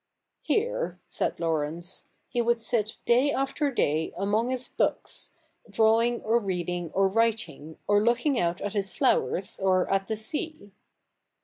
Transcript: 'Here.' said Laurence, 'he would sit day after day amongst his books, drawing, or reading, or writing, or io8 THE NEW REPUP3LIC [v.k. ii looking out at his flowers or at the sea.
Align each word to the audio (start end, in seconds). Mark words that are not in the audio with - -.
'Here.' 0.41 0.99
said 1.09 1.39
Laurence, 1.39 2.07
'he 2.27 2.41
would 2.41 2.59
sit 2.59 2.97
day 3.05 3.31
after 3.31 3.69
day 3.69 4.11
amongst 4.17 4.49
his 4.51 4.69
books, 4.69 5.33
drawing, 5.69 6.21
or 6.23 6.39
reading, 6.39 6.89
or 6.95 7.07
writing, 7.07 7.77
or 7.87 7.99
io8 7.99 7.99
THE 7.99 7.99
NEW 7.99 7.99
REPUP3LIC 7.99 7.99
[v.k. 7.99 8.01
ii 8.01 8.05
looking 8.33 8.39
out 8.39 8.61
at 8.61 8.73
his 8.73 8.91
flowers 8.91 9.59
or 9.59 9.87
at 9.91 10.07
the 10.07 10.17
sea. 10.17 10.71